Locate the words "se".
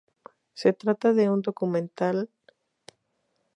0.55-0.73